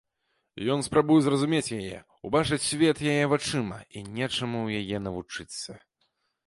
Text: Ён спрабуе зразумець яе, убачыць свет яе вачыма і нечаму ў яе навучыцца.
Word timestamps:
Ён 0.75 0.79
спрабуе 0.87 1.17
зразумець 1.25 1.75
яе, 1.79 1.99
убачыць 2.29 2.61
свет 2.69 2.97
яе 3.13 3.25
вачыма 3.35 3.79
і 3.97 4.07
нечаму 4.17 4.57
ў 4.67 4.69
яе 4.87 4.97
навучыцца. 5.09 5.71